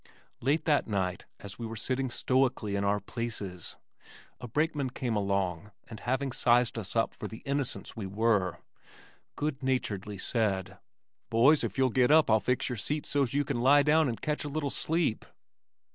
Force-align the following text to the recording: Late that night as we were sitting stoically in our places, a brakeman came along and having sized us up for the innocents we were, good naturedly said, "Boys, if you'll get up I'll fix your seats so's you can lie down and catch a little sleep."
Late 0.39 0.65
that 0.65 0.87
night 0.87 1.25
as 1.41 1.59
we 1.59 1.67
were 1.67 1.75
sitting 1.75 2.09
stoically 2.09 2.75
in 2.75 2.83
our 2.83 2.99
places, 2.99 3.77
a 4.39 4.47
brakeman 4.47 4.89
came 4.89 5.15
along 5.15 5.69
and 5.87 5.99
having 5.99 6.31
sized 6.31 6.79
us 6.79 6.95
up 6.95 7.13
for 7.13 7.27
the 7.27 7.43
innocents 7.45 7.95
we 7.95 8.07
were, 8.07 8.57
good 9.35 9.61
naturedly 9.61 10.17
said, 10.17 10.79
"Boys, 11.29 11.63
if 11.63 11.77
you'll 11.77 11.91
get 11.91 12.09
up 12.09 12.31
I'll 12.31 12.39
fix 12.39 12.67
your 12.67 12.77
seats 12.79 13.09
so's 13.09 13.35
you 13.35 13.45
can 13.45 13.61
lie 13.61 13.83
down 13.83 14.09
and 14.09 14.19
catch 14.19 14.43
a 14.43 14.49
little 14.49 14.71
sleep." 14.71 15.23